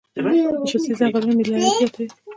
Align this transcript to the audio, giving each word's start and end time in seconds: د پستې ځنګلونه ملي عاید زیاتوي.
د 0.15 0.17
پستې 0.71 0.91
ځنګلونه 0.99 1.33
ملي 1.37 1.53
عاید 1.57 1.71
زیاتوي. 1.79 2.05